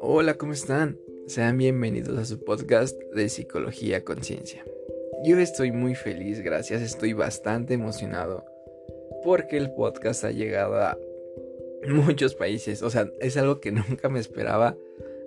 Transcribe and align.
Hola, 0.00 0.34
¿cómo 0.38 0.52
están? 0.52 0.98
Sean 1.26 1.58
bienvenidos 1.58 2.18
a 2.18 2.24
su 2.24 2.42
podcast 2.42 2.98
de 3.14 3.28
Psicología 3.28 4.04
Conciencia. 4.04 4.64
Yo 5.24 5.38
estoy 5.38 5.72
muy 5.72 5.94
feliz, 5.94 6.40
gracias, 6.40 6.80
estoy 6.80 7.12
bastante 7.12 7.74
emocionado 7.74 8.44
porque 9.24 9.58
el 9.58 9.72
podcast 9.72 10.24
ha 10.24 10.30
llegado 10.30 10.76
a 10.76 10.98
muchos 11.88 12.34
países, 12.34 12.82
o 12.82 12.90
sea, 12.90 13.10
es 13.20 13.36
algo 13.36 13.60
que 13.60 13.72
nunca 13.88 14.08
me 14.08 14.20
esperaba. 14.20 14.76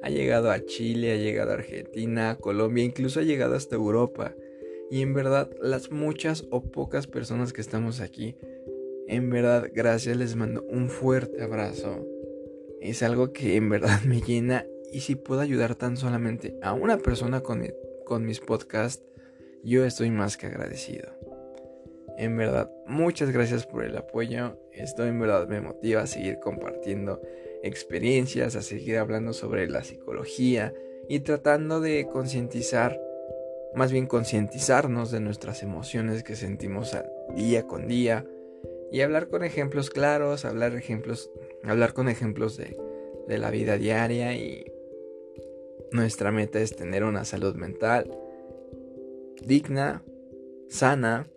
Ha 0.01 0.09
llegado 0.09 0.49
a 0.49 0.65
Chile, 0.65 1.11
ha 1.11 1.17
llegado 1.17 1.51
a 1.51 1.55
Argentina, 1.55 2.37
Colombia, 2.41 2.83
incluso 2.83 3.19
ha 3.19 3.23
llegado 3.23 3.53
hasta 3.53 3.75
Europa. 3.75 4.33
Y 4.89 5.03
en 5.03 5.13
verdad, 5.13 5.49
las 5.61 5.91
muchas 5.91 6.45
o 6.49 6.63
pocas 6.63 7.07
personas 7.07 7.53
que 7.53 7.61
estamos 7.61 8.01
aquí, 8.01 8.35
en 9.11 9.29
verdad, 9.29 9.69
gracias, 9.73 10.15
les 10.15 10.37
mando 10.37 10.63
un 10.63 10.87
fuerte 10.87 11.43
abrazo. 11.43 12.07
Es 12.79 13.03
algo 13.03 13.33
que 13.33 13.57
en 13.57 13.69
verdad 13.69 13.99
me 14.07 14.21
llena 14.21 14.65
y 14.93 15.01
si 15.01 15.15
puedo 15.15 15.41
ayudar 15.41 15.75
tan 15.75 15.97
solamente 15.97 16.55
a 16.61 16.71
una 16.71 16.97
persona 16.97 17.41
con, 17.41 17.67
con 18.05 18.25
mis 18.25 18.39
podcasts, 18.39 19.03
yo 19.65 19.85
estoy 19.85 20.11
más 20.11 20.37
que 20.37 20.47
agradecido. 20.47 21.09
En 22.17 22.37
verdad, 22.37 22.71
muchas 22.87 23.31
gracias 23.31 23.67
por 23.67 23.83
el 23.83 23.97
apoyo. 23.97 24.57
Esto 24.71 25.05
en 25.05 25.19
verdad 25.19 25.45
me 25.45 25.59
motiva 25.59 26.03
a 26.03 26.07
seguir 26.07 26.39
compartiendo 26.39 27.21
experiencias, 27.63 28.55
a 28.55 28.61
seguir 28.61 28.97
hablando 28.97 29.33
sobre 29.33 29.67
la 29.69 29.83
psicología 29.83 30.73
y 31.09 31.19
tratando 31.19 31.81
de 31.81 32.07
concientizar 32.07 32.97
más 33.73 33.91
bien 33.91 34.07
concientizarnos 34.07 35.11
de 35.11 35.19
nuestras 35.19 35.63
emociones 35.63 36.23
que 36.23 36.35
sentimos 36.35 36.95
día 37.35 37.67
con 37.67 37.87
día 37.87 38.25
y 38.91 39.01
hablar 39.01 39.29
con 39.29 39.43
ejemplos 39.43 39.89
claros, 39.89 40.45
hablar 40.45 40.75
ejemplos, 40.75 41.31
hablar 41.63 41.93
con 41.93 42.09
ejemplos 42.09 42.57
de, 42.57 42.77
de 43.27 43.37
la 43.37 43.51
vida 43.51 43.77
diaria 43.77 44.35
y 44.35 44.65
nuestra 45.91 46.31
meta 46.31 46.59
es 46.59 46.75
tener 46.75 47.03
una 47.03 47.25
salud 47.25 47.55
mental 47.55 48.09
digna, 49.45 50.03
sana 50.69 51.27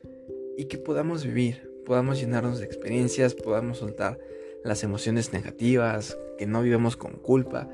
y 0.56 0.66
que 0.66 0.78
podamos 0.78 1.24
vivir, 1.24 1.70
podamos 1.84 2.20
llenarnos 2.20 2.58
de 2.58 2.66
experiencias, 2.66 3.34
podamos 3.34 3.78
soltar 3.78 4.18
las 4.62 4.82
emociones 4.84 5.32
negativas, 5.32 6.16
que 6.38 6.46
no 6.46 6.62
vivamos 6.62 6.96
con 6.96 7.12
culpa, 7.12 7.68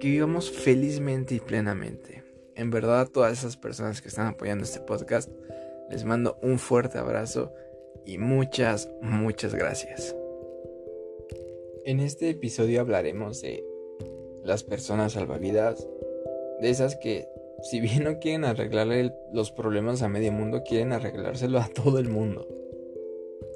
que 0.00 0.08
vivamos 0.08 0.50
felizmente 0.50 1.34
y 1.34 1.40
plenamente. 1.40 2.22
En 2.54 2.70
verdad 2.70 3.00
a 3.00 3.06
todas 3.06 3.32
esas 3.32 3.56
personas 3.56 4.00
que 4.00 4.08
están 4.08 4.26
apoyando 4.26 4.64
este 4.64 4.80
podcast, 4.80 5.30
les 5.90 6.04
mando 6.04 6.38
un 6.42 6.58
fuerte 6.58 6.98
abrazo 6.98 7.52
y 8.04 8.18
muchas, 8.18 8.90
muchas 9.00 9.54
gracias. 9.54 10.16
En 11.84 12.00
este 12.00 12.30
episodio 12.30 12.80
hablaremos 12.80 13.42
de 13.42 13.64
las 14.42 14.64
personas 14.64 15.12
salvavidas, 15.12 15.86
de 16.60 16.70
esas 16.70 16.96
que 16.96 17.26
si 17.62 17.80
bien 17.80 18.04
no 18.04 18.18
quieren 18.18 18.44
arreglarle 18.44 19.12
los 19.32 19.50
problemas 19.50 20.02
a 20.02 20.08
medio 20.08 20.32
mundo, 20.32 20.62
quieren 20.64 20.92
arreglárselo 20.92 21.58
a 21.58 21.68
todo 21.68 21.98
el 21.98 22.08
mundo. 22.08 22.48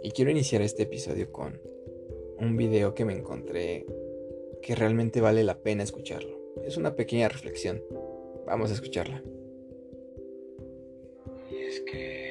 Y 0.02 0.10
quiero 0.12 0.30
iniciar 0.30 0.62
este 0.62 0.84
episodio 0.84 1.32
con 1.32 1.60
un 2.38 2.56
video 2.56 2.94
que 2.94 3.04
me 3.04 3.14
encontré 3.14 3.86
que 4.62 4.74
realmente 4.74 5.20
vale 5.20 5.44
la 5.44 5.58
pena 5.58 5.82
escucharlo. 5.82 6.38
Es 6.64 6.76
una 6.76 6.94
pequeña 6.94 7.28
reflexión 7.28 7.82
Vamos 8.48 8.70
a 8.70 8.74
escucharla. 8.74 9.22
Y 11.50 11.56
es 11.56 11.80
que 11.80 12.27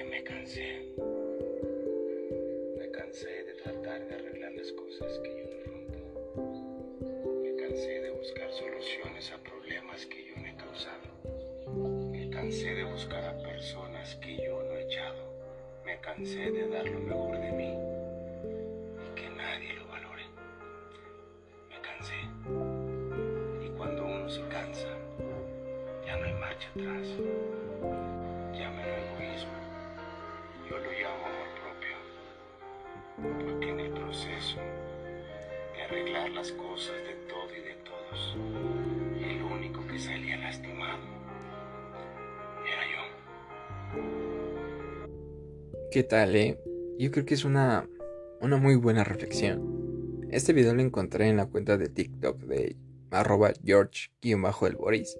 cansé 16.17 16.50
de 16.50 16.67
dar 16.70 16.83
lo 16.88 17.00
mejor 17.00 17.38
de 17.38 17.52
mí 17.52 17.78
y 19.05 19.16
que 19.16 19.30
nadie 19.30 19.73
lo 19.73 19.86
valore. 19.86 20.23
Me 21.70 21.80
cansé. 21.80 22.16
Y 23.64 23.70
cuando 23.78 24.04
uno 24.04 24.27
se 24.27 24.42
cansa, 24.48 24.88
ya 26.04 26.17
no 26.17 26.26
hay 26.26 26.33
marcha 26.33 26.70
atrás. 26.70 27.08
Llámelo 28.52 28.94
egoísmo. 28.98 29.60
Yo 30.67 30.80
lo 30.80 30.92
llamo 30.92 31.23
amor 31.27 31.50
propio. 31.61 31.95
Porque 33.45 33.70
en 33.70 33.80
el 33.80 33.92
proceso 33.92 34.58
de 35.76 35.83
arreglar 35.83 36.32
las 36.32 36.52
cosas 36.54 36.95
de 37.04 37.14
todo 37.30 37.56
y 37.56 37.61
de 37.61 37.76
todos, 37.86 38.36
el 39.23 39.44
único 39.44 39.86
que 39.86 40.00
salía 40.00 40.38
lastimado 40.38 41.17
¿Qué 45.89 46.03
tal, 46.03 46.36
eh? 46.36 46.59
Yo 46.98 47.11
creo 47.11 47.25
que 47.25 47.33
es 47.33 47.45
una, 47.45 47.89
una 48.42 48.58
muy 48.58 48.75
buena 48.75 49.05
reflexión. 49.05 50.27
Este 50.31 50.52
video 50.52 50.73
lo 50.73 50.81
encontré 50.81 51.30
en 51.30 51.37
la 51.37 51.45
cuenta 51.45 51.77
de 51.77 51.87
TikTok 51.87 52.42
de 52.42 52.75
arroba 53.09 53.53
George-el 53.64 54.76
Boris 54.76 55.17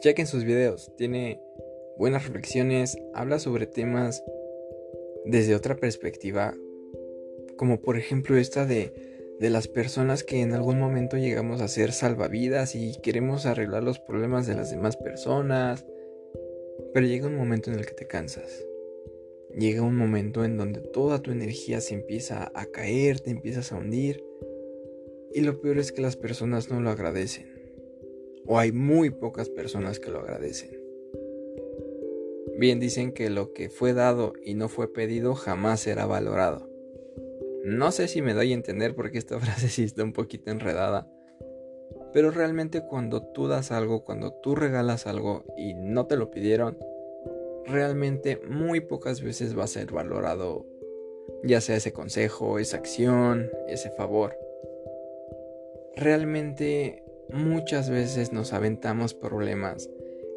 Chequen 0.00 0.26
sus 0.28 0.44
videos, 0.44 0.92
tiene 0.96 1.40
buenas 1.98 2.24
reflexiones, 2.24 2.96
habla 3.14 3.38
sobre 3.40 3.66
temas 3.66 4.22
desde 5.24 5.56
otra 5.56 5.74
perspectiva, 5.76 6.54
como 7.56 7.80
por 7.80 7.96
ejemplo 7.96 8.36
esta 8.36 8.66
de, 8.66 8.92
de 9.40 9.50
las 9.50 9.66
personas 9.66 10.22
que 10.22 10.42
en 10.42 10.52
algún 10.52 10.78
momento 10.78 11.16
llegamos 11.16 11.60
a 11.62 11.68
ser 11.68 11.92
salvavidas 11.92 12.74
y 12.74 12.94
queremos 13.00 13.46
arreglar 13.46 13.82
los 13.82 13.98
problemas 13.98 14.46
de 14.46 14.54
las 14.54 14.70
demás 14.70 14.96
personas, 14.96 15.84
pero 16.92 17.06
llega 17.06 17.26
un 17.26 17.36
momento 17.36 17.72
en 17.72 17.78
el 17.78 17.86
que 17.86 17.94
te 17.94 18.06
cansas. 18.06 18.65
Llega 19.56 19.82
un 19.82 19.96
momento 19.96 20.44
en 20.44 20.56
donde 20.56 20.80
toda 20.80 21.22
tu 21.22 21.30
energía 21.30 21.80
se 21.80 21.94
empieza 21.94 22.52
a 22.54 22.66
caer, 22.66 23.20
te 23.20 23.30
empiezas 23.30 23.72
a 23.72 23.76
hundir. 23.76 24.22
Y 25.32 25.40
lo 25.40 25.60
peor 25.60 25.78
es 25.78 25.92
que 25.92 26.02
las 26.02 26.16
personas 26.16 26.70
no 26.70 26.80
lo 26.80 26.90
agradecen 26.90 27.56
o 28.46 28.58
hay 28.58 28.72
muy 28.72 29.10
pocas 29.10 29.48
personas 29.48 29.98
que 29.98 30.10
lo 30.10 30.20
agradecen. 30.20 30.70
Bien 32.58 32.80
dicen 32.80 33.12
que 33.12 33.28
lo 33.28 33.52
que 33.52 33.68
fue 33.68 33.92
dado 33.92 34.32
y 34.42 34.54
no 34.54 34.68
fue 34.68 34.92
pedido 34.92 35.34
jamás 35.34 35.80
será 35.80 36.06
valorado. 36.06 36.70
No 37.64 37.90
sé 37.90 38.08
si 38.08 38.22
me 38.22 38.32
doy 38.32 38.52
a 38.52 38.54
entender 38.54 38.94
porque 38.94 39.18
esta 39.18 39.38
frase 39.40 39.68
sí 39.68 39.84
está 39.84 40.04
un 40.04 40.12
poquito 40.12 40.50
enredada, 40.50 41.10
pero 42.12 42.30
realmente 42.30 42.82
cuando 42.82 43.22
tú 43.22 43.48
das 43.48 43.72
algo, 43.72 44.04
cuando 44.04 44.32
tú 44.32 44.54
regalas 44.54 45.06
algo 45.06 45.44
y 45.56 45.74
no 45.74 46.06
te 46.06 46.16
lo 46.16 46.30
pidieron, 46.30 46.78
realmente 47.66 48.40
muy 48.48 48.80
pocas 48.80 49.22
veces 49.22 49.56
va 49.58 49.64
a 49.64 49.68
ser 49.68 49.92
valorado, 49.92 50.66
ya 51.42 51.60
sea 51.60 51.76
ese 51.76 51.92
consejo, 51.92 52.58
esa 52.58 52.76
acción, 52.76 53.50
ese 53.68 53.90
favor. 53.90 54.36
Realmente 55.96 57.02
muchas 57.30 57.90
veces 57.90 58.32
nos 58.32 58.52
aventamos 58.52 59.14
problemas 59.14 59.90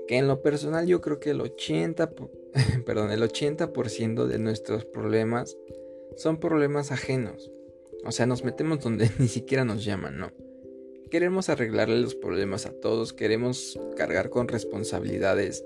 que 0.08 0.18
en 0.18 0.28
lo 0.28 0.42
personal 0.42 0.88
yo 0.88 1.02
creo 1.02 1.20
que 1.20 1.30
el 1.30 1.42
80, 1.42 2.12
perdón, 2.86 3.12
el 3.12 3.22
80% 3.22 4.26
de 4.26 4.40
nuestros 4.40 4.86
problemas 4.86 5.56
son 6.18 6.40
problemas 6.40 6.92
ajenos. 6.92 7.52
O 8.06 8.12
sea, 8.12 8.26
nos 8.26 8.44
metemos 8.44 8.80
donde 8.80 9.10
ni 9.20 9.28
siquiera 9.28 9.66
nos 9.66 9.86
llaman, 9.86 10.18
¿no? 10.18 10.32
Queremos 11.12 11.50
arreglarle 11.50 12.00
los 12.00 12.16
problemas 12.16 12.66
a 12.66 12.72
todos, 12.72 13.14
queremos 13.14 13.80
cargar 13.96 14.30
con 14.30 14.48
responsabilidades 14.48 15.66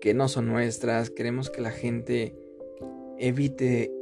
que 0.00 0.14
no 0.14 0.28
son 0.28 0.46
nuestras, 0.46 1.10
queremos 1.10 1.50
que 1.50 1.60
la 1.60 1.70
gente 1.70 2.34
evite 3.18 3.92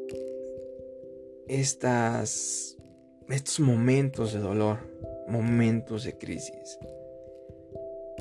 estas 1.48 2.76
estos 3.28 3.60
momentos 3.60 4.32
de 4.32 4.40
dolor 4.40 4.78
momentos 5.26 6.04
de 6.04 6.16
crisis. 6.16 6.78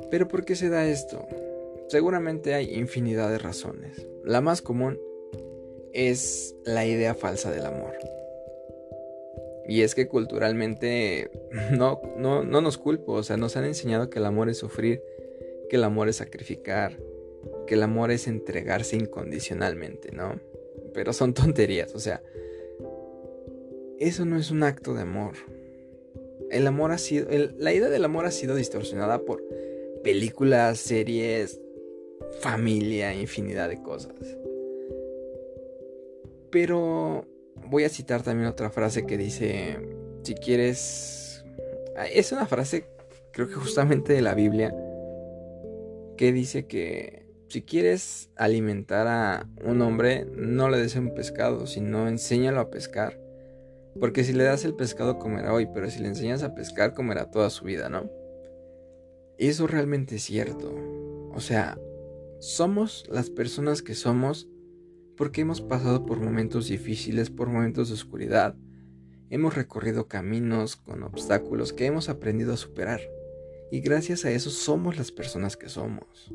Pero 0.10 0.28
¿por 0.28 0.46
qué 0.46 0.56
se 0.56 0.70
da 0.70 0.88
esto? 0.88 1.28
Seguramente 1.88 2.54
hay 2.54 2.74
infinidad 2.76 3.30
de 3.30 3.38
razones. 3.38 4.08
La 4.24 4.42
más 4.42 4.62
común 4.62 5.00
es 5.92 6.56
la 6.66 6.86
idea 6.86 7.14
falsa 7.14 7.52
del 7.52 7.66
amor. 7.66 7.94
Y 9.68 9.82
es 9.82 9.96
que 9.96 10.08
culturalmente 10.08 11.32
no, 11.72 12.02
no, 12.18 12.44
no 12.44 12.62
nos 12.62 12.78
culpo, 12.78 13.14
o 13.14 13.24
sea, 13.24 13.38
nos 13.38 13.56
han 13.58 13.66
enseñado 13.66 14.10
que 14.10 14.20
el 14.20 14.26
amor 14.26 14.50
es 14.50 14.58
sufrir, 14.58 15.02
que 15.70 15.78
el 15.78 15.84
amor 15.84 16.10
es 16.10 16.18
sacrificar, 16.18 16.98
que 17.68 17.76
el 17.76 17.84
amor 17.84 18.12
es 18.12 18.28
entregarse 18.28 18.96
incondicionalmente, 18.96 20.12
¿no? 20.12 20.40
Pero 20.94 21.14
son 21.14 21.34
tonterías, 21.34 21.94
o 21.96 22.00
sea, 22.00 22.22
eso 24.00 24.26
no 24.26 24.38
es 24.38 24.52
un 24.52 24.64
acto 24.64 24.94
de 24.94 25.02
amor, 25.02 25.34
el 26.52 26.68
amor 26.68 26.92
ha 26.92 26.98
sido, 26.98 27.28
la 27.58 27.74
idea 27.74 27.90
del 27.90 28.06
amor 28.06 28.26
ha 28.26 28.32
sido 28.32 28.56
distorsionada 28.56 29.20
por 29.24 29.44
películas, 30.04 30.78
series, 30.80 31.60
familia, 32.40 33.14
infinidad 33.14 33.70
de 33.70 33.82
cosas. 33.82 34.14
Pero 36.52 37.26
voy 37.68 37.86
a 37.86 37.90
citar 37.90 38.22
también 38.22 38.48
otra 38.48 38.70
frase 38.70 39.08
que 39.08 39.18
dice, 39.18 39.80
si 40.22 40.36
quieres, 40.36 41.44
ah, 41.96 42.06
es 42.06 42.32
una 42.32 42.46
frase 42.46 42.86
creo 43.34 43.48
que 43.48 43.56
justamente 43.56 44.14
de 44.14 44.22
la 44.22 44.36
Biblia, 44.36 44.74
que 46.16 46.32
dice 46.32 46.66
que 46.68 47.23
si 47.54 47.62
quieres 47.62 48.32
alimentar 48.36 49.06
a 49.06 49.48
un 49.64 49.84
hombre, 49.84 50.26
no 50.36 50.70
le 50.70 50.80
des 50.80 50.96
un 50.96 51.14
pescado, 51.14 51.68
sino 51.68 52.08
enséñalo 52.08 52.60
a 52.60 52.72
pescar. 52.72 53.20
Porque 54.00 54.24
si 54.24 54.34
le 54.34 54.44
das 54.44 54.66
el 54.66 54.74
pescado 54.74 55.20
comerá 55.20 55.54
hoy, 55.54 55.68
pero 55.72 55.88
si 55.92 56.02
le 56.02 56.08
enseñas 56.08 56.42
a 56.42 56.56
pescar 56.56 56.96
comerá 56.96 57.30
toda 57.30 57.52
su 57.52 57.66
vida, 57.66 57.90
¿no? 57.90 58.10
Eso 59.38 59.68
realmente 59.68 60.16
es 60.16 60.24
cierto. 60.24 60.74
O 61.32 61.40
sea, 61.42 61.78
somos 62.40 63.06
las 63.08 63.30
personas 63.30 63.84
que 63.84 63.94
somos 63.94 64.50
porque 65.16 65.42
hemos 65.42 65.62
pasado 65.62 66.08
por 66.08 66.20
momentos 66.20 66.70
difíciles, 66.70 67.30
por 67.30 67.50
momentos 67.50 67.90
de 67.90 67.94
oscuridad. 67.94 68.56
Hemos 69.30 69.54
recorrido 69.54 70.08
caminos 70.08 70.76
con 70.76 71.04
obstáculos 71.04 71.72
que 71.72 71.86
hemos 71.86 72.10
aprendido 72.10 72.54
a 72.54 72.58
superar. 72.58 73.02
Y 73.70 73.82
gracias 73.82 74.26
a 74.26 74.32
eso 74.32 74.50
somos 74.50 74.98
las 74.98 75.12
personas 75.12 75.56
que 75.56 75.70
somos. 75.70 76.32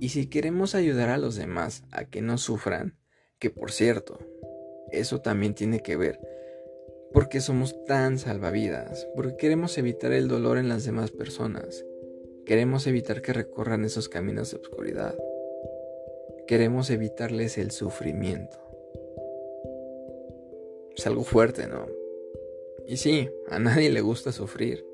Y 0.00 0.10
si 0.10 0.26
queremos 0.28 0.74
ayudar 0.74 1.08
a 1.08 1.18
los 1.18 1.36
demás 1.36 1.84
a 1.90 2.04
que 2.04 2.20
no 2.22 2.38
sufran, 2.38 2.96
que 3.38 3.50
por 3.50 3.72
cierto, 3.72 4.18
eso 4.90 5.20
también 5.20 5.54
tiene 5.54 5.80
que 5.80 5.96
ver 5.96 6.20
porque 7.16 7.40
somos 7.40 7.82
tan 7.86 8.18
salvavidas, 8.18 9.08
porque 9.14 9.36
queremos 9.36 9.78
evitar 9.78 10.12
el 10.12 10.28
dolor 10.28 10.58
en 10.58 10.68
las 10.68 10.84
demás 10.84 11.10
personas, 11.10 11.82
queremos 12.44 12.86
evitar 12.86 13.22
que 13.22 13.32
recorran 13.32 13.84
esos 13.84 14.10
caminos 14.10 14.50
de 14.50 14.58
oscuridad, 14.58 15.16
queremos 16.46 16.90
evitarles 16.90 17.56
el 17.56 17.70
sufrimiento. 17.70 18.58
Es 20.94 21.06
algo 21.06 21.24
fuerte, 21.24 21.66
¿no? 21.66 21.86
Y 22.86 22.98
sí, 22.98 23.30
a 23.48 23.58
nadie 23.58 23.90
le 23.90 24.02
gusta 24.02 24.30
sufrir, 24.30 24.84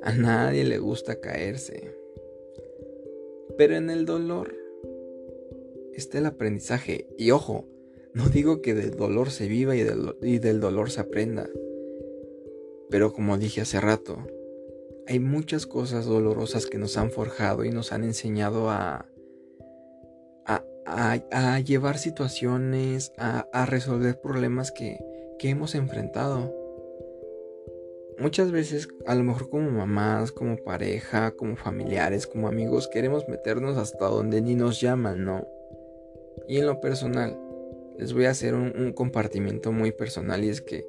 a 0.00 0.12
nadie 0.12 0.64
le 0.64 0.78
gusta 0.78 1.20
caerse, 1.20 1.94
pero 3.60 3.76
en 3.76 3.90
el 3.90 4.06
dolor 4.06 4.56
está 5.92 6.16
el 6.16 6.24
aprendizaje, 6.24 7.06
y 7.18 7.30
ojo, 7.30 7.68
no 8.14 8.30
digo 8.30 8.62
que 8.62 8.72
del 8.72 8.92
dolor 8.92 9.30
se 9.30 9.48
viva 9.48 9.76
y 9.76 9.82
del, 9.82 10.60
dolor 10.60 10.90
se 10.90 11.02
aprenda. 11.02 11.46
Pero 12.88 13.12
como 13.12 13.36
dije 13.36 13.60
hace 13.60 13.78
rato, 13.78 14.16
hay 15.06 15.20
muchas 15.20 15.66
cosas 15.66 16.06
dolorosas 16.06 16.64
que 16.64 16.78
nos 16.78 16.96
han 16.96 17.10
forjado 17.10 17.66
y 17.66 17.70
nos 17.70 17.92
han 17.92 18.02
enseñado 18.04 18.70
a, 18.70 19.04
llevar 21.62 21.98
situaciones, 21.98 23.12
a, 23.18 23.66
resolver 23.66 24.22
problemas 24.22 24.72
que 24.72 24.96
hemos 25.38 25.74
enfrentado. 25.74 26.59
Muchas 28.20 28.52
veces, 28.52 28.86
a 29.06 29.14
lo 29.14 29.24
mejor 29.24 29.48
como 29.48 29.70
mamás, 29.70 30.30
como 30.30 30.58
pareja, 30.58 31.30
como 31.30 31.56
familiares, 31.56 32.26
como 32.26 32.48
amigos, 32.48 32.86
queremos 32.86 33.26
meternos 33.28 33.78
hasta 33.78 34.04
donde 34.08 34.42
ni 34.42 34.54
nos 34.54 34.78
llaman, 34.78 35.24
¿no? 35.24 35.48
Y 36.46 36.58
en 36.58 36.66
lo 36.66 36.82
personal, 36.82 37.40
les 37.98 38.12
voy 38.12 38.26
a 38.26 38.30
hacer 38.30 38.52
un, 38.52 38.92
compartimiento 38.92 39.72
muy 39.72 39.92
personal 39.92 40.44
y 40.44 40.50
es 40.50 40.60
que 40.60 40.86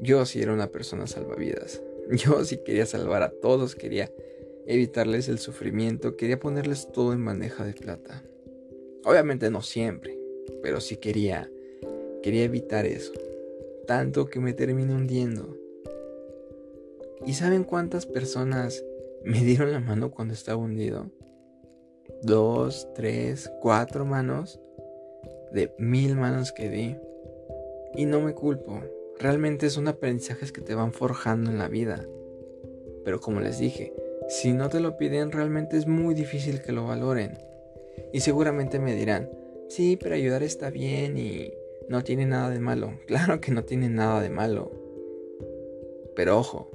yo 0.00 0.26
sí 0.26 0.42
era 0.42 0.52
una 0.52 0.72
persona 0.72 1.06
salvavidas. 1.06 1.80
Yo 2.10 2.44
sí 2.44 2.58
quería 2.58 2.84
salvar 2.84 3.22
a 3.22 3.30
todos, 3.30 3.76
quería 3.76 4.10
evitarles 4.66 5.28
el 5.28 5.38
sufrimiento, 5.38 6.16
quería 6.16 6.40
ponerles 6.40 6.90
todo 6.90 7.12
en 7.12 7.24
bandeja 7.24 7.64
de 7.64 7.74
plata. 7.74 8.24
Obviamente 9.04 9.50
no 9.50 9.62
siempre, 9.62 10.18
pero 10.64 10.80
sí 10.80 10.96
quería, 10.96 11.48
quería 12.20 12.42
evitar 12.42 12.86
eso. 12.86 13.12
Tanto 13.86 14.26
que 14.26 14.40
me 14.40 14.52
terminé 14.52 14.92
hundiendo. 14.92 15.61
¿Y 17.24 17.34
saben 17.34 17.64
cuántas 17.64 18.06
personas 18.06 18.84
me 19.24 19.40
dieron 19.40 19.72
la 19.72 19.80
mano 19.80 20.10
cuando 20.10 20.34
estaba 20.34 20.58
hundido? 20.58 21.10
Dos, 22.22 22.88
tres, 22.94 23.50
cuatro 23.60 24.04
manos 24.04 24.60
de 25.52 25.72
mil 25.78 26.16
manos 26.16 26.52
que 26.52 26.68
di. 26.68 26.96
Y 27.94 28.06
no 28.06 28.20
me 28.20 28.34
culpo, 28.34 28.80
realmente 29.18 29.70
son 29.70 29.86
aprendizajes 29.86 30.50
que 30.50 30.62
te 30.62 30.74
van 30.74 30.92
forjando 30.92 31.50
en 31.50 31.58
la 31.58 31.68
vida. 31.68 32.06
Pero 33.04 33.20
como 33.20 33.40
les 33.40 33.58
dije, 33.58 33.92
si 34.28 34.52
no 34.52 34.68
te 34.68 34.80
lo 34.80 34.96
piden 34.96 35.30
realmente 35.30 35.76
es 35.76 35.86
muy 35.86 36.14
difícil 36.14 36.62
que 36.62 36.72
lo 36.72 36.86
valoren. 36.86 37.38
Y 38.12 38.20
seguramente 38.20 38.78
me 38.78 38.94
dirán, 38.94 39.30
sí, 39.68 39.96
pero 40.00 40.14
ayudar 40.14 40.42
está 40.42 40.70
bien 40.70 41.18
y 41.18 41.52
no 41.88 42.02
tiene 42.02 42.26
nada 42.26 42.50
de 42.50 42.58
malo. 42.58 42.98
Claro 43.06 43.40
que 43.40 43.52
no 43.52 43.64
tiene 43.64 43.88
nada 43.88 44.20
de 44.20 44.30
malo. 44.30 44.70
Pero 46.14 46.38
ojo, 46.38 46.70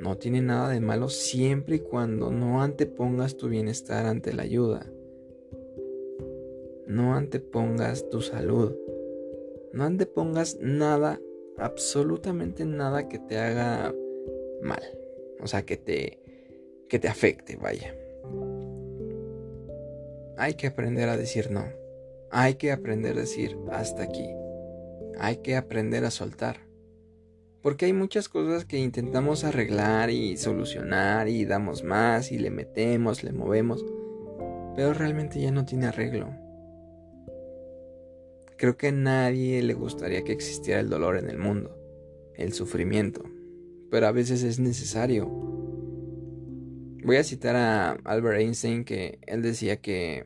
no 0.00 0.18
tiene 0.18 0.42
nada 0.42 0.68
de 0.70 0.80
malo 0.80 1.08
siempre 1.08 1.76
y 1.76 1.80
cuando 1.80 2.30
no 2.30 2.62
antepongas 2.62 3.36
tu 3.36 3.48
bienestar 3.48 4.06
ante 4.06 4.32
la 4.32 4.42
ayuda. 4.42 4.86
No 6.86 7.14
antepongas 7.14 8.08
tu 8.10 8.20
salud. 8.20 8.76
No 9.72 9.84
antepongas 9.84 10.58
nada, 10.60 11.20
absolutamente 11.56 12.64
nada 12.64 13.08
que 13.08 13.18
te 13.18 13.38
haga 13.38 13.94
mal. 14.62 14.82
O 15.40 15.46
sea, 15.46 15.62
que 15.62 15.76
te, 15.76 16.20
que 16.88 16.98
te 16.98 17.08
afecte, 17.08 17.56
vaya. 17.56 17.94
Hay 20.36 20.54
que 20.54 20.66
aprender 20.66 21.08
a 21.08 21.16
decir 21.16 21.50
no. 21.50 21.64
Hay 22.30 22.54
que 22.54 22.72
aprender 22.72 23.16
a 23.16 23.20
decir 23.20 23.56
hasta 23.70 24.02
aquí. 24.02 24.28
Hay 25.18 25.38
que 25.38 25.56
aprender 25.56 26.04
a 26.04 26.10
soltar. 26.10 26.65
Porque 27.66 27.86
hay 27.86 27.92
muchas 27.92 28.28
cosas 28.28 28.64
que 28.64 28.78
intentamos 28.78 29.42
arreglar 29.42 30.08
y 30.10 30.36
solucionar 30.36 31.26
y 31.26 31.44
damos 31.44 31.82
más 31.82 32.30
y 32.30 32.38
le 32.38 32.48
metemos, 32.48 33.24
le 33.24 33.32
movemos, 33.32 33.84
pero 34.76 34.94
realmente 34.94 35.40
ya 35.40 35.50
no 35.50 35.64
tiene 35.64 35.86
arreglo. 35.86 36.32
Creo 38.56 38.76
que 38.76 38.86
a 38.86 38.92
nadie 38.92 39.60
le 39.64 39.74
gustaría 39.74 40.22
que 40.22 40.30
existiera 40.30 40.78
el 40.78 40.88
dolor 40.88 41.16
en 41.16 41.28
el 41.28 41.38
mundo, 41.38 41.76
el 42.36 42.52
sufrimiento, 42.52 43.24
pero 43.90 44.06
a 44.06 44.12
veces 44.12 44.44
es 44.44 44.60
necesario. 44.60 45.26
Voy 47.02 47.16
a 47.16 47.24
citar 47.24 47.56
a 47.56 47.94
Albert 48.04 48.42
Einstein 48.42 48.84
que 48.84 49.18
él 49.26 49.42
decía 49.42 49.78
que 49.78 50.24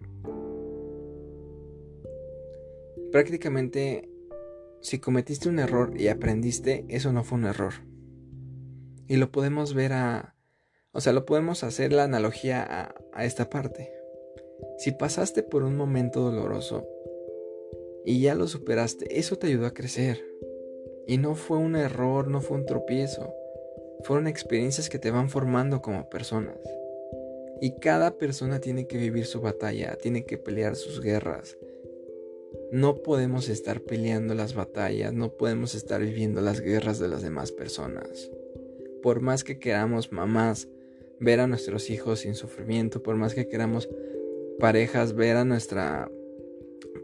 prácticamente 3.11 4.10
si 4.81 4.99
cometiste 4.99 5.49
un 5.49 5.59
error 5.59 5.93
y 5.97 6.09
aprendiste, 6.09 6.85
eso 6.89 7.13
no 7.13 7.23
fue 7.23 7.39
un 7.39 7.45
error. 7.45 7.75
Y 9.09 9.17
lo 9.17 9.31
podemos 9.31 9.75
ver 9.75 9.93
a... 9.93 10.37
O 10.93 11.01
sea, 11.01 11.13
lo 11.13 11.27
podemos 11.27 11.63
hacer 11.65 11.93
la 11.93 12.05
analogía 12.05 12.95
a, 13.13 13.25
esta 13.25 13.51
parte. 13.51 13.93
Si 14.79 14.93
pasaste 14.93 15.43
por 15.43 15.63
un 15.63 15.77
momento 15.77 16.21
doloroso, 16.21 16.89
y 18.05 18.21
ya 18.23 18.35
lo 18.35 18.49
superaste, 18.49 19.19
eso 19.19 19.37
te 19.37 19.49
ayudó 19.49 19.67
a 19.67 19.75
crecer. 19.75 20.25
Y 21.07 21.19
no 21.19 21.35
fue 21.35 21.59
un 21.59 21.77
error, 21.77 22.29
no 22.29 22.41
fue 22.41 22.57
un 22.57 22.67
tropiezo. 22.67 23.35
Fueron 24.05 24.27
experiencias 24.27 24.89
que 24.89 24.99
te 24.99 25.11
van 25.11 25.29
formando 25.29 25.83
como 25.83 26.09
personas. 26.09 26.59
Y 27.61 27.79
cada 27.79 28.17
persona 28.17 28.59
tiene 28.59 28.87
que 28.87 28.97
vivir 28.97 29.27
su 29.27 29.41
batalla, 29.41 29.97
tiene 30.01 30.25
que 30.25 30.39
pelear 30.39 30.77
sus 30.77 31.01
guerras. 31.03 31.59
No 32.73 33.03
podemos 33.03 33.49
estar 33.49 33.81
peleando 33.81 34.35
las 34.35 34.55
batallas, 34.55 35.13
no 35.13 35.37
podemos 35.37 35.75
estar 35.75 36.01
viviendo 36.01 36.41
las 36.41 36.61
guerras 36.61 36.99
de 36.99 37.09
las 37.09 37.23
demás 37.23 37.51
personas. 37.51 38.31
Por 39.03 39.21
más 39.21 39.43
que 39.43 39.59
queramos 39.59 40.13
mamás 40.13 40.69
ver 41.19 41.41
a 41.41 41.47
nuestros 41.47 41.91
hijos 41.91 42.21
sin 42.21 42.35
sufrimiento, 42.35 43.03
por 43.03 43.17
más 43.17 43.35
que 43.35 43.49
queramos 43.49 43.89
parejas 44.61 45.15
ver 45.15 45.37
a 45.37 45.45
nuestra 45.45 46.11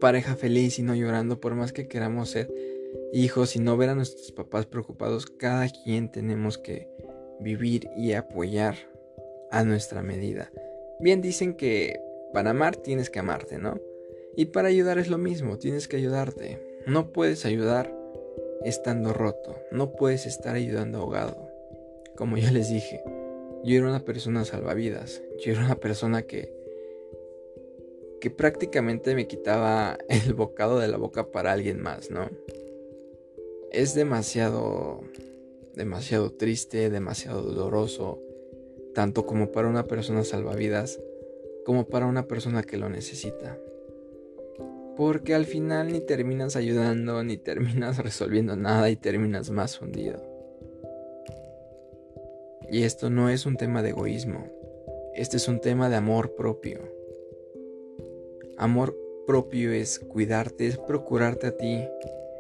pareja 0.01 0.37
feliz 0.37 0.79
y 0.79 0.83
no 0.83 0.95
llorando, 0.95 1.41
por 1.41 1.55
más 1.55 1.73
que 1.73 1.89
queramos 1.89 2.31
ser 2.31 2.53
hijos 3.13 3.57
y 3.57 3.59
no 3.59 3.77
ver 3.77 3.89
a 3.89 3.95
nuestros 3.95 4.31
papás 4.33 4.67
preocupados, 4.67 5.27
cada 5.27 5.69
quien 5.69 6.13
tenemos 6.13 6.59
que 6.59 6.89
vivir 7.41 7.89
y 7.97 8.13
apoyar 8.13 8.77
a 9.51 9.65
nuestra 9.65 10.03
medida. 10.03 10.51
Bien 11.01 11.21
dicen 11.21 11.55
que 11.55 12.01
para 12.33 12.51
amar 12.51 12.77
tienes 12.77 13.11
que 13.11 13.19
amarte, 13.19 13.59
¿no? 13.59 13.81
Y 14.37 14.47
para 14.47 14.69
ayudar 14.69 14.99
es 14.99 15.09
lo 15.09 15.19
mismo, 15.19 15.59
tienes 15.59 15.89
que 15.89 15.97
ayudarte. 15.97 16.61
No 16.87 17.13
puedes 17.13 17.45
ayudar 17.47 17.93
estando 18.65 19.13
roto, 19.13 19.57
no 19.71 19.93
puedes 19.93 20.27
estar 20.27 20.55
ayudando 20.55 20.99
ahogado. 20.99 21.49
Como 22.17 22.37
ya 22.37 22.51
les 22.51 22.69
dije, 22.69 23.03
yo 23.65 23.79
era 23.79 23.89
una 23.89 24.05
persona 24.05 24.45
salvavidas, 24.45 25.23
yo 25.45 25.53
era 25.53 25.65
una 25.65 25.77
persona 25.77 26.23
que 26.23 26.57
que 28.21 28.31
prácticamente 28.31 29.15
me 29.15 29.27
quitaba 29.27 29.99
el 30.09 30.35
bocado 30.35 30.79
de 30.79 30.89
la 30.89 30.97
boca 30.97 31.31
para 31.31 31.53
alguien 31.53 31.81
más, 31.81 32.11
¿no? 32.11 32.29
Es 33.71 33.95
demasiado, 33.95 35.01
demasiado 35.75 36.33
triste, 36.33 36.89
demasiado 36.91 37.43
doloroso, 37.43 38.21
tanto 38.95 39.27
como 39.27 39.53
para 39.53 39.69
una 39.69 39.85
persona 39.85 40.25
salvavidas, 40.25 41.01
como 41.65 41.87
para 41.87 42.07
una 42.07 42.27
persona 42.27 42.63
que 42.63 42.79
lo 42.79 42.89
necesita. 42.89 43.59
Porque 44.97 45.35
al 45.35 45.45
final 45.45 45.93
ni 45.93 46.01
terminas 46.01 46.57
ayudando, 46.57 47.23
ni 47.23 47.37
terminas 47.37 47.99
resolviendo 48.03 48.57
nada 48.57 48.91
y 48.91 48.97
terminas 48.97 49.51
más 49.51 49.81
hundido. 49.81 50.23
Y 52.71 52.83
esto 52.83 53.11
no 53.11 53.29
es 53.29 53.47
un 53.47 53.57
tema 53.57 53.83
de 53.83 53.91
egoísmo, 53.91 54.47
este 55.15 55.37
es 55.37 55.47
un 55.49 55.61
tema 55.61 55.89
de 55.89 55.97
amor 55.97 56.35
propio. 56.35 56.81
Amor 58.57 58.97
propio 59.27 59.73
es 59.73 59.99
cuidarte, 59.99 60.67
es 60.67 60.79
procurarte 60.79 61.49
a 61.49 61.57
ti, 61.57 61.85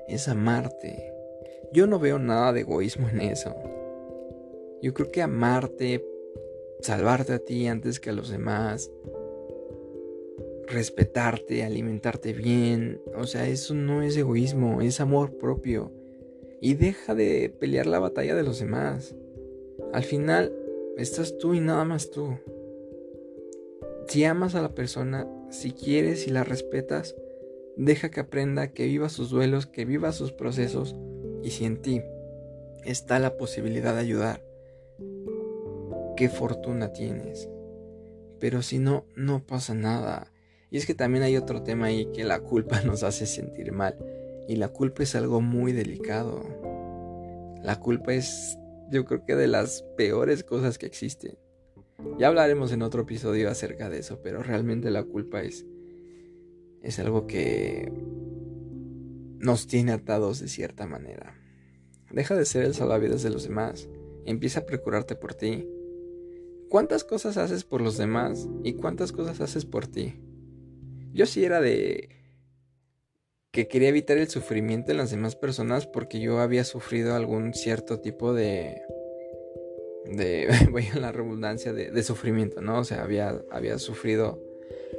es 0.08 0.28
amarte. 0.28 1.12
Yo 1.72 1.86
no 1.86 1.98
veo 1.98 2.18
nada 2.18 2.52
de 2.52 2.60
egoísmo 2.60 3.08
en 3.08 3.20
eso. 3.20 3.54
Yo 4.82 4.94
creo 4.94 5.10
que 5.10 5.22
amarte, 5.22 6.04
salvarte 6.80 7.34
a 7.34 7.38
ti 7.38 7.66
antes 7.66 8.00
que 8.00 8.10
a 8.10 8.12
los 8.12 8.30
demás, 8.30 8.90
respetarte, 10.66 11.62
alimentarte 11.62 12.32
bien, 12.32 13.00
o 13.14 13.26
sea, 13.26 13.48
eso 13.48 13.74
no 13.74 14.02
es 14.02 14.16
egoísmo, 14.16 14.82
es 14.82 15.00
amor 15.00 15.36
propio. 15.36 15.92
Y 16.60 16.74
deja 16.74 17.14
de 17.14 17.48
pelear 17.48 17.86
la 17.86 17.98
batalla 17.98 18.34
de 18.34 18.42
los 18.42 18.58
demás. 18.58 19.14
Al 19.92 20.04
final, 20.04 20.52
estás 20.96 21.38
tú 21.38 21.54
y 21.54 21.60
nada 21.60 21.84
más 21.84 22.10
tú. 22.10 22.38
Si 24.08 24.24
amas 24.24 24.54
a 24.54 24.62
la 24.62 24.74
persona, 24.74 25.28
si 25.50 25.72
quieres 25.72 26.26
y 26.26 26.30
la 26.30 26.44
respetas, 26.44 27.14
deja 27.76 28.10
que 28.10 28.20
aprenda, 28.20 28.72
que 28.72 28.86
viva 28.86 29.08
sus 29.08 29.30
duelos, 29.30 29.66
que 29.66 29.84
viva 29.84 30.12
sus 30.12 30.32
procesos 30.32 30.96
y 31.42 31.50
si 31.50 31.64
en 31.64 31.82
ti 31.82 32.02
está 32.84 33.18
la 33.18 33.36
posibilidad 33.36 33.94
de 33.94 34.00
ayudar, 34.00 34.42
qué 36.16 36.28
fortuna 36.28 36.92
tienes. 36.92 37.48
Pero 38.40 38.62
si 38.62 38.78
no, 38.78 39.04
no 39.14 39.44
pasa 39.44 39.74
nada. 39.74 40.32
Y 40.70 40.78
es 40.78 40.86
que 40.86 40.94
también 40.94 41.24
hay 41.24 41.36
otro 41.36 41.62
tema 41.62 41.86
ahí 41.86 42.06
que 42.12 42.24
la 42.24 42.40
culpa 42.40 42.80
nos 42.84 43.02
hace 43.02 43.26
sentir 43.26 43.72
mal. 43.72 43.96
Y 44.48 44.56
la 44.56 44.68
culpa 44.68 45.02
es 45.02 45.14
algo 45.14 45.40
muy 45.40 45.72
delicado. 45.72 46.42
La 47.62 47.80
culpa 47.80 48.14
es, 48.14 48.58
yo 48.90 49.04
creo 49.04 49.24
que 49.24 49.34
de 49.34 49.48
las 49.48 49.82
peores 49.96 50.44
cosas 50.44 50.78
que 50.78 50.86
existen. 50.86 51.36
Ya 52.18 52.28
hablaremos 52.28 52.72
en 52.72 52.82
otro 52.82 53.02
episodio 53.02 53.50
acerca 53.50 53.88
de 53.90 53.98
eso, 53.98 54.20
pero 54.22 54.42
realmente 54.42 54.90
la 54.90 55.02
culpa 55.02 55.42
es, 55.42 55.66
es 56.82 56.98
algo 56.98 57.26
que 57.26 57.90
nos 59.38 59.66
tiene 59.66 59.92
atados 59.92 60.40
de 60.40 60.48
cierta 60.48 60.86
manera. 60.86 61.34
Deja 62.10 62.36
de 62.36 62.44
ser 62.44 62.64
el 62.64 62.74
salvavidas 62.74 63.22
de 63.22 63.30
los 63.30 63.44
demás. 63.44 63.88
Empieza 64.24 64.60
a 64.60 64.66
procurarte 64.66 65.16
por 65.16 65.34
ti. 65.34 65.66
¿Cuántas 66.68 67.04
cosas 67.04 67.36
haces 67.36 67.64
por 67.64 67.80
los 67.80 67.96
demás 67.96 68.48
y 68.62 68.74
cuántas 68.74 69.12
cosas 69.12 69.40
haces 69.40 69.64
por 69.64 69.86
ti? 69.86 70.14
Yo 71.16 71.24
sí 71.24 71.46
era 71.46 71.62
de 71.62 72.10
que 73.50 73.68
quería 73.68 73.88
evitar 73.88 74.18
el 74.18 74.28
sufrimiento 74.28 74.92
en 74.92 74.98
las 74.98 75.10
demás 75.10 75.34
personas 75.34 75.86
porque 75.86 76.20
yo 76.20 76.40
había 76.40 76.62
sufrido 76.62 77.14
algún 77.14 77.54
cierto 77.54 78.00
tipo 78.00 78.34
de 78.34 78.82
de 80.04 80.46
voy 80.70 80.84
a 80.94 80.98
la 80.98 81.12
redundancia 81.12 81.72
de, 81.72 81.90
de, 81.90 82.02
sufrimiento, 82.02 82.60
¿no? 82.60 82.80
O 82.80 82.84
sea, 82.84 83.02
había 83.02 83.40
había 83.50 83.78
sufrido 83.78 84.42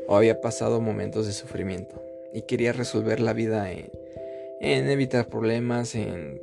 o 0.08 0.18
había 0.18 0.42
pasado 0.42 0.82
momentos 0.82 1.28
de 1.28 1.34
sufrimiento 1.34 2.02
y 2.34 2.42
quería 2.48 2.74
resolver 2.74 3.20
la 3.20 3.34
vida 3.34 3.72
en, 3.72 3.92
en 4.60 4.90
evitar 4.90 5.30
problemas, 5.30 5.94
en 5.94 6.42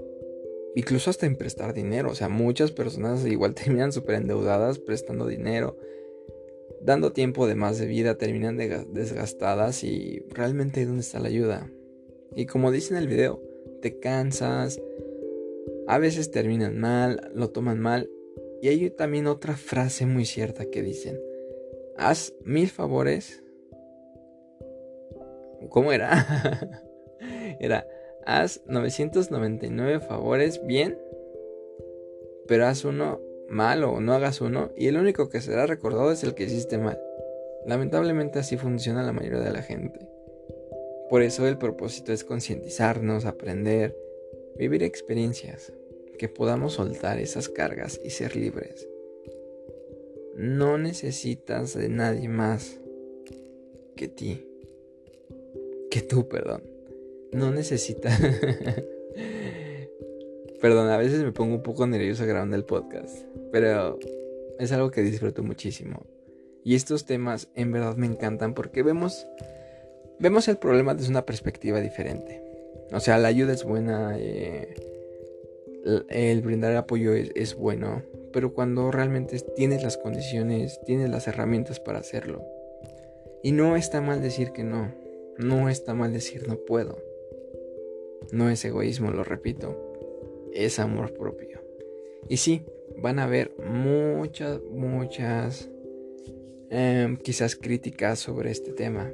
incluso 0.77 1.11
hasta 1.11 1.27
en 1.27 1.35
prestar 1.35 1.75
dinero. 1.75 2.13
O 2.13 2.15
sea, 2.15 2.29
muchas 2.29 2.71
personas 2.71 3.27
igual 3.27 3.55
terminan 3.57 3.93
súper 3.93 4.15
endeudadas 4.15 4.79
prestando 4.79 5.27
dinero, 5.27 5.77
dando 6.85 7.13
tiempo 7.13 7.47
de 7.47 7.55
más 7.55 7.79
de 7.79 7.87
vida, 7.87 8.19
terminan 8.19 8.59
desgastadas 8.59 9.83
y 9.85 10.23
realmente 10.29 10.85
¿dónde 10.85 11.01
está 11.01 11.19
la 11.19 11.29
ayuda? 11.29 11.71
Y 12.37 12.45
como 12.47 12.71
dice 12.71 12.93
en 12.93 12.99
el 12.99 13.09
video, 13.09 13.43
te 13.81 13.99
cansas, 13.99 14.81
a 15.87 15.99
veces 15.99 16.31
terminan 16.31 16.79
mal, 16.79 17.31
lo 17.35 17.51
toman 17.51 17.81
mal. 17.81 18.11
Y 18.61 18.69
hay 18.69 18.91
también 18.91 19.27
otra 19.27 19.57
frase 19.57 20.05
muy 20.05 20.27
cierta 20.27 20.67
que 20.67 20.83
dicen, 20.83 21.19
haz 21.97 22.35
mil 22.45 22.69
favores. 22.69 23.43
¿Cómo 25.71 25.93
era? 25.93 26.83
era, 27.61 27.87
haz 28.27 28.63
999 28.67 30.01
favores 30.01 30.65
bien, 30.67 30.99
pero 32.47 32.67
haz 32.67 32.85
uno 32.85 33.21
mal 33.49 33.85
o 33.85 34.01
no 34.01 34.13
hagas 34.15 34.41
uno 34.41 34.71
y 34.77 34.87
el 34.89 34.97
único 34.97 35.29
que 35.29 35.41
será 35.41 35.67
recordado 35.67 36.11
es 36.13 36.23
el 36.25 36.35
que 36.35 36.45
hiciste 36.45 36.79
mal. 36.79 37.01
Lamentablemente 37.67 38.39
así 38.39 38.57
funciona 38.57 39.03
la 39.03 39.13
mayoría 39.13 39.41
de 39.41 39.53
la 39.53 39.63
gente. 39.63 40.09
Por 41.09 41.23
eso 41.23 41.47
el 41.47 41.59
propósito 41.59 42.13
es 42.13 42.25
concientizarnos, 42.25 43.25
aprender, 43.25 43.97
vivir 44.57 44.83
experiencias, 44.83 45.73
que 46.19 46.29
podamos 46.29 46.75
soltar 46.75 47.19
esas 47.19 47.49
cargas 47.49 48.01
y 48.03 48.11
ser 48.11 48.37
libres. 48.37 48.89
No 50.37 50.79
necesitas 50.79 51.75
de 51.75 51.89
nadie 51.89 52.29
más 52.29 52.81
que 53.97 54.09
ti. 54.09 54.47
Que 55.91 56.03
tú, 56.03 56.29
perdón 56.29 56.75
no 57.35 57.51
necesita. 57.51 58.11
Perdón, 60.65 60.89
a 60.89 60.97
veces 60.97 61.23
me 61.23 61.31
pongo 61.31 61.57
un 61.57 61.63
poco 61.63 61.87
nervioso 61.87 62.25
grabando 62.25 62.57
el 62.57 62.65
podcast, 62.65 63.27
pero 63.53 63.99
es 64.59 64.73
algo 64.73 64.91
que 64.91 65.03
disfruto 65.03 65.43
muchísimo. 65.43 66.07
Y 66.65 66.75
estos 66.75 67.05
temas 67.05 67.51
en 67.55 67.71
verdad 67.71 67.97
me 67.97 68.07
encantan 68.07 68.55
porque 68.55 68.83
vemos 68.83 69.27
vemos 70.19 70.49
el 70.49 70.57
problema 70.57 70.95
desde 70.95 71.11
una 71.11 71.27
perspectiva 71.27 71.83
diferente. 71.83 72.41
O 72.93 73.01
sea, 73.01 73.19
la 73.19 73.29
ayuda 73.29 73.53
es 73.53 73.63
buena, 73.63 74.17
eh, 74.19 74.75
el 76.09 76.41
brindar 76.41 76.75
apoyo 76.77 77.13
es, 77.13 77.31
es 77.35 77.55
bueno, 77.55 78.03
pero 78.33 78.55
cuando 78.55 78.91
realmente 78.91 79.39
tienes 79.55 79.83
las 79.83 79.99
condiciones, 79.99 80.81
tienes 80.87 81.11
las 81.11 81.29
herramientas 81.29 81.79
para 81.79 81.99
hacerlo. 81.99 82.43
Y 83.43 83.53
no 83.53 83.77
está 83.77 84.01
mal 84.01 84.23
decir 84.23 84.53
que 84.53 84.65
no, 84.65 84.95
no 85.37 85.69
está 85.69 85.93
mal 85.93 86.15
decir 86.15 86.49
no 86.49 86.57
puedo. 86.57 86.97
No 88.33 88.49
es 88.49 88.65
egoísmo, 88.65 89.11
lo 89.11 89.25
repito, 89.25 89.94
es 90.55 90.79
amor 90.79 91.13
propio. 91.13 91.61
Y 92.29 92.39
sí, 92.39 92.63
van 93.03 93.19
a 93.19 93.25
haber 93.25 93.55
muchas, 93.59 94.61
muchas, 94.71 95.71
em, 96.71 97.17
quizás 97.17 97.57
críticas 97.57 98.19
sobre 98.19 98.51
este 98.51 98.73
tema, 98.73 99.13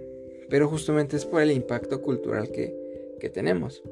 pero 0.48 0.68
justamente 0.68 1.16
es 1.16 1.24
por 1.24 1.42
el 1.42 1.50
impacto 1.50 2.02
cultural 2.02 2.50
que, 2.50 2.74
que 3.18 3.30
tenemos. 3.30 3.82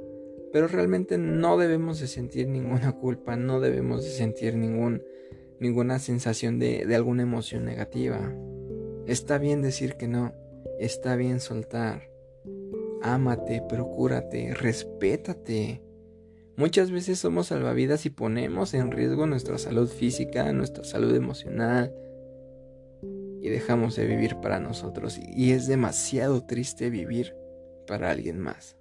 Pero 0.53 0.69
realmente 0.69 1.19
no 1.19 1.59
debemos 1.59 2.01
de 2.01 2.07
sentir 2.07 2.49
ninguna 2.49 2.93
culpa, 2.93 3.37
no 3.37 3.61
debemos 3.61 4.05
de 4.05 4.11
sentir 4.11 4.57
ningún, 4.57 5.03
ninguna 5.59 5.99
sensación 5.99 6.59
de, 6.59 6.87
de 6.87 6.95
alguna 6.95 7.23
emoción 7.23 7.65
negativa. 7.65 8.35
Está 9.07 9.39
bien 9.39 9.63
decir 9.63 9.95
que 9.95 10.09
no, 10.09 10.35
está 10.79 11.17
bien 11.17 11.41
soltar, 11.41 12.11
ámate, 13.03 13.63
procúrate, 13.69 14.55
respétate. 14.55 15.83
Muchas 16.59 16.91
veces 16.91 17.21
somos 17.21 17.47
salvavidas 17.47 18.05
y 18.05 18.11
ponemos 18.11 18.75
en 18.75 18.91
riesgo 18.91 19.29
nuestra 19.29 19.59
salud 19.59 19.89
física, 19.89 20.53
nuestra 20.53 20.83
salud 20.83 21.15
emocional 21.15 21.95
y 23.41 23.49
dejamos 23.49 23.95
de 23.95 24.09
vivir 24.09 24.35
para 24.43 24.59
nosotros. 24.59 25.21
Y 25.37 25.53
es 25.53 25.69
demasiado 25.69 26.45
triste 26.47 26.91
vivir 26.91 27.33
para 27.87 28.11
alguien 28.11 28.41
más. 28.41 28.77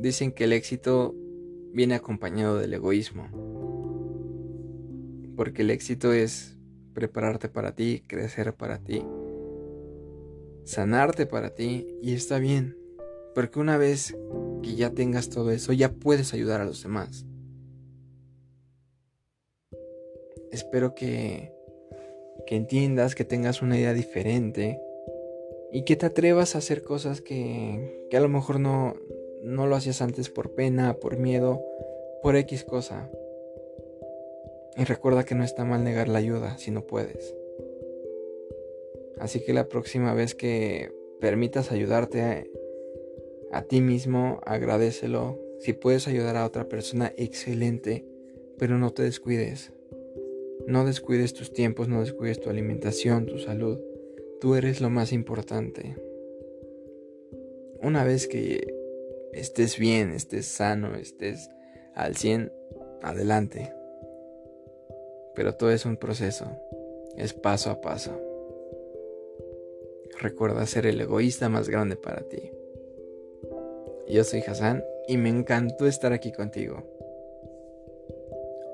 Dicen 0.00 0.32
que 0.32 0.42
el 0.42 0.52
éxito 0.52 1.14
viene 1.72 1.94
acompañado 1.94 2.58
del 2.58 2.74
egoísmo. 2.74 3.28
Porque 5.36 5.62
el 5.62 5.70
éxito 5.70 6.12
es 6.12 6.58
prepararte 6.92 7.48
para 7.48 7.76
ti, 7.76 8.02
crecer 8.04 8.52
para 8.56 8.78
ti, 8.82 9.04
sanarte 10.64 11.26
para 11.26 11.54
ti 11.54 11.86
y 12.02 12.14
está 12.14 12.40
bien, 12.40 12.79
porque 13.34 13.58
una 13.58 13.76
vez 13.76 14.16
que 14.62 14.74
ya 14.74 14.90
tengas 14.90 15.30
todo 15.30 15.50
eso, 15.50 15.72
ya 15.72 15.92
puedes 15.92 16.34
ayudar 16.34 16.60
a 16.60 16.64
los 16.64 16.82
demás. 16.82 17.24
Espero 20.50 20.94
que, 20.94 21.52
que 22.46 22.56
entiendas, 22.56 23.14
que 23.14 23.24
tengas 23.24 23.62
una 23.62 23.78
idea 23.78 23.94
diferente 23.94 24.80
y 25.72 25.84
que 25.84 25.96
te 25.96 26.06
atrevas 26.06 26.54
a 26.54 26.58
hacer 26.58 26.82
cosas 26.82 27.20
que, 27.20 28.06
que 28.10 28.16
a 28.16 28.20
lo 28.20 28.28
mejor 28.28 28.58
no, 28.58 28.94
no 29.42 29.66
lo 29.66 29.76
hacías 29.76 30.02
antes 30.02 30.28
por 30.28 30.54
pena, 30.54 30.94
por 30.94 31.16
miedo, 31.16 31.64
por 32.22 32.36
X 32.36 32.64
cosa. 32.64 33.10
Y 34.76 34.84
recuerda 34.84 35.24
que 35.24 35.34
no 35.34 35.44
está 35.44 35.64
mal 35.64 35.84
negar 35.84 36.08
la 36.08 36.18
ayuda 36.18 36.58
si 36.58 36.70
no 36.70 36.86
puedes. 36.86 37.34
Así 39.18 39.40
que 39.44 39.52
la 39.52 39.68
próxima 39.68 40.14
vez 40.14 40.34
que 40.34 40.90
permitas 41.20 41.70
ayudarte 41.70 42.50
a, 43.52 43.62
ti 43.62 43.80
mismo, 43.80 44.40
agradecelo. 44.44 45.38
Si 45.60 45.72
puedes 45.72 46.08
ayudar 46.08 46.36
a 46.36 46.46
otra 46.46 46.68
persona, 46.68 47.12
excelente, 47.16 48.04
pero 48.58 48.78
no 48.78 48.92
te 48.92 49.02
descuides. 49.02 49.72
No 50.66 50.84
descuides 50.84 51.34
tus 51.34 51.52
tiempos, 51.52 51.88
no 51.88 52.00
descuides 52.00 52.40
tu 52.40 52.50
alimentación, 52.50 53.26
tu 53.26 53.38
salud. 53.38 53.78
Tú 54.40 54.54
eres 54.54 54.80
lo 54.80 54.90
más 54.90 55.12
importante. 55.12 55.96
una 57.82 58.04
vez 58.04 58.28
que 58.28 58.74
estés 59.32 59.78
bien, 59.78 60.10
estés 60.10 60.46
sano, 60.46 60.94
estés 60.96 61.50
al 61.94 62.16
100, 62.16 62.52
adelante. 63.02 63.72
Pero 65.34 65.54
todo 65.54 65.70
es 65.70 65.86
un 65.86 65.96
proceso, 65.96 66.46
es 67.16 67.32
paso 67.32 67.70
a 67.70 67.80
paso. 67.80 68.20
Recuerda 70.20 70.66
ser 70.66 70.86
el 70.86 71.00
egoísta 71.00 71.48
más 71.48 71.68
grande 71.70 71.96
para 71.96 72.22
ti. 72.28 72.52
Yo 74.08 74.24
soy 74.24 74.40
Hassan 74.40 74.82
y 75.08 75.16
me 75.16 75.28
encantó 75.28 75.86
estar 75.86 76.12
aquí 76.12 76.32
contigo. 76.32 76.82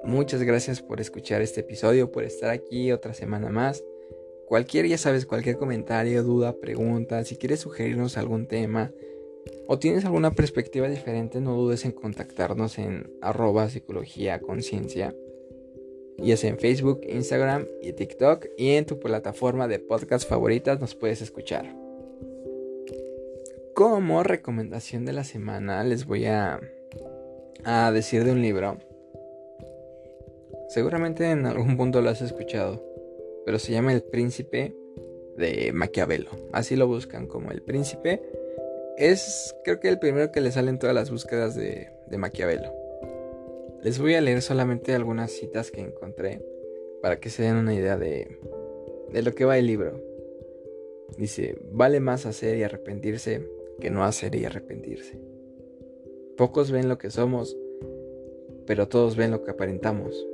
Muchas 0.04 0.42
gracias 0.42 0.82
por 0.82 1.00
escuchar 1.00 1.42
este 1.42 1.60
episodio, 1.60 2.12
por 2.12 2.24
estar 2.24 2.50
aquí 2.50 2.92
otra 2.92 3.12
semana 3.12 3.50
más. 3.50 3.82
Cualquier, 4.46 4.86
ya 4.86 4.98
sabes, 4.98 5.26
cualquier 5.26 5.56
comentario, 5.56 6.22
duda, 6.22 6.52
pregunta, 6.52 7.24
si 7.24 7.36
quieres 7.36 7.60
sugerirnos 7.60 8.16
algún 8.16 8.46
tema 8.46 8.92
o 9.66 9.78
tienes 9.78 10.04
alguna 10.04 10.32
perspectiva 10.32 10.88
diferente, 10.88 11.40
no 11.40 11.56
dudes 11.56 11.84
en 11.84 11.92
contactarnos 11.92 12.78
en 12.78 13.10
arroba 13.20 13.68
psicología 13.68 14.40
conciencia. 14.40 15.14
Ya 16.18 16.36
sea 16.36 16.50
en 16.50 16.58
Facebook, 16.58 17.00
Instagram 17.08 17.66
y 17.82 17.92
TikTok 17.92 18.46
y 18.56 18.70
en 18.70 18.86
tu 18.86 19.00
plataforma 19.00 19.68
de 19.68 19.80
podcast 19.80 20.28
favoritas 20.28 20.80
nos 20.80 20.94
puedes 20.94 21.20
escuchar. 21.20 21.85
Como 23.76 24.22
recomendación 24.22 25.04
de 25.04 25.12
la 25.12 25.22
semana 25.22 25.84
les 25.84 26.06
voy 26.06 26.24
a, 26.24 26.58
a 27.62 27.92
decir 27.92 28.24
de 28.24 28.32
un 28.32 28.40
libro. 28.40 28.78
Seguramente 30.70 31.30
en 31.30 31.44
algún 31.44 31.76
punto 31.76 32.00
lo 32.00 32.08
has 32.08 32.22
escuchado, 32.22 32.82
pero 33.44 33.58
se 33.58 33.72
llama 33.72 33.92
El 33.92 34.02
Príncipe 34.02 34.74
de 35.36 35.72
Maquiavelo. 35.74 36.30
Así 36.52 36.74
lo 36.74 36.86
buscan 36.86 37.26
como 37.26 37.50
El 37.50 37.60
Príncipe. 37.60 38.22
Es 38.96 39.54
creo 39.62 39.78
que 39.78 39.90
el 39.90 39.98
primero 39.98 40.32
que 40.32 40.40
le 40.40 40.52
salen 40.52 40.78
todas 40.78 40.94
las 40.94 41.10
búsquedas 41.10 41.54
de, 41.54 41.90
de 42.06 42.16
Maquiavelo. 42.16 42.72
Les 43.82 43.98
voy 43.98 44.14
a 44.14 44.22
leer 44.22 44.40
solamente 44.40 44.94
algunas 44.94 45.32
citas 45.32 45.70
que 45.70 45.82
encontré 45.82 46.42
para 47.02 47.20
que 47.20 47.28
se 47.28 47.42
den 47.42 47.56
una 47.56 47.74
idea 47.74 47.98
de, 47.98 48.38
de 49.12 49.20
lo 49.20 49.34
que 49.34 49.44
va 49.44 49.58
el 49.58 49.66
libro. 49.66 50.02
Dice, 51.18 51.58
vale 51.72 52.00
más 52.00 52.24
hacer 52.24 52.56
y 52.56 52.62
arrepentirse 52.62 53.54
que 53.80 53.90
no 53.90 54.04
hacer 54.04 54.34
y 54.34 54.44
arrepentirse. 54.44 55.20
Pocos 56.36 56.70
ven 56.70 56.88
lo 56.88 56.98
que 56.98 57.10
somos, 57.10 57.56
pero 58.66 58.88
todos 58.88 59.16
ven 59.16 59.30
lo 59.30 59.42
que 59.42 59.50
aparentamos. 59.50 60.26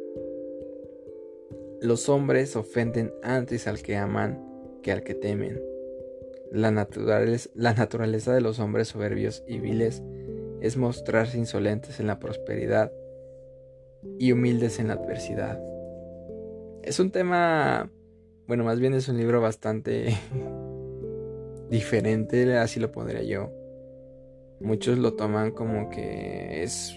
Los 1.80 2.08
hombres 2.08 2.56
ofenden 2.56 3.12
antes 3.22 3.66
al 3.66 3.82
que 3.82 3.96
aman 3.96 4.40
que 4.82 4.92
al 4.92 5.02
que 5.02 5.14
temen. 5.14 5.62
La 6.50 6.70
naturaleza, 6.70 7.50
la 7.54 7.72
naturaleza 7.75 8.34
de 8.34 8.40
los 8.40 8.58
hombres 8.58 8.88
soberbios 8.88 9.42
y 9.46 9.58
viles 9.58 10.02
es 10.61 10.76
mostrarse 10.76 11.38
insolentes 11.38 11.99
en 11.99 12.06
la 12.06 12.18
prosperidad 12.18 12.92
y 14.18 14.32
humildes 14.32 14.78
en 14.78 14.88
la 14.88 14.94
adversidad. 14.94 15.61
Es 16.82 16.99
un 17.00 17.11
tema, 17.11 17.90
bueno, 18.46 18.64
más 18.64 18.80
bien 18.80 18.94
es 18.94 19.08
un 19.08 19.16
libro 19.16 19.40
bastante 19.40 20.16
diferente, 21.72 22.56
así 22.58 22.78
lo 22.78 22.92
pondría 22.92 23.22
yo. 23.22 23.50
Muchos 24.60 24.98
lo 24.98 25.14
toman 25.14 25.50
como 25.50 25.88
que 25.88 26.62
es 26.62 26.94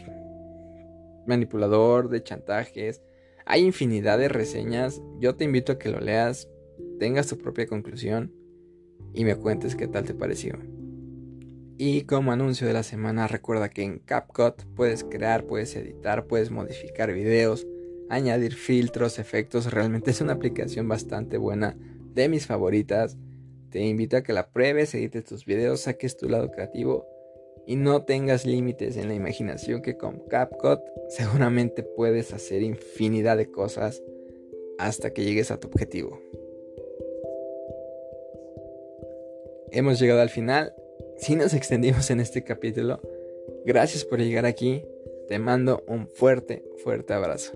manipulador 1.26 2.10
de 2.10 2.22
chantajes. 2.22 3.02
Hay 3.46 3.64
infinidad 3.64 4.20
de 4.20 4.28
reseñas. 4.28 5.02
Yo 5.20 5.36
te 5.36 5.46
invito 5.46 5.72
a 5.72 5.80
que 5.80 5.90
lo 5.90 6.00
leas, 6.00 6.50
tengas 7.00 7.28
tu 7.28 7.38
propia 7.38 7.66
conclusión 7.66 8.34
y 9.14 9.24
me 9.24 9.36
cuentes 9.36 9.76
qué 9.76 9.88
tal 9.88 10.04
te 10.04 10.14
pareció. 10.14 10.60
Y 11.78 12.02
como 12.02 12.34
anuncio 12.34 12.68
de 12.68 12.74
la 12.74 12.84
semana, 12.84 13.28
recuerda 13.28 13.70
que 13.70 13.84
en 13.84 14.00
CapCut 14.00 14.64
puedes 14.76 15.04
crear, 15.04 15.46
puedes 15.46 15.76
editar, 15.76 16.28
puedes 16.28 16.52
modificar 16.52 17.14
videos, 17.14 17.66
añadir 18.10 18.54
filtros, 18.54 19.20
efectos. 19.20 19.72
Realmente 19.72 20.12
es 20.12 20.22
una 20.22 20.34
aplicación 20.34 20.88
bastante 20.88 21.38
buena, 21.38 21.78
de 22.14 22.30
mis 22.30 22.46
favoritas. 22.46 23.18
Te 23.76 23.82
invito 23.82 24.16
a 24.16 24.24
que 24.24 24.32
la 24.32 24.48
pruebes, 24.48 24.96
edites 24.96 25.26
tus 25.26 25.44
videos, 25.44 25.82
saques 25.82 26.16
tu 26.16 26.30
lado 26.30 26.50
creativo 26.50 27.06
y 27.68 27.76
no 27.76 28.06
tengas 28.06 28.46
límites 28.46 28.96
en 28.96 29.10
la 29.10 29.16
imaginación 29.16 29.82
que 29.82 29.98
con 29.98 30.20
CapCut 30.30 30.80
seguramente 31.10 31.84
puedes 31.84 32.32
hacer 32.34 32.62
infinidad 32.62 33.36
de 33.36 33.52
cosas 33.52 34.02
hasta 34.78 35.12
que 35.12 35.26
llegues 35.26 35.52
a 35.52 35.60
tu 35.60 35.68
objetivo. 35.68 36.22
Hemos 39.74 40.00
llegado 40.00 40.22
al 40.22 40.30
final. 40.30 40.74
Si 41.18 41.36
nos 41.36 41.54
extendimos 41.54 42.10
en 42.12 42.22
este 42.22 42.46
capítulo, 42.46 43.02
gracias 43.66 44.06
por 44.06 44.22
llegar 44.22 44.46
aquí. 44.46 44.86
Te 45.28 45.38
mando 45.38 45.84
un 45.86 46.08
fuerte, 46.08 46.64
fuerte 46.82 47.14
abrazo. 47.14 47.52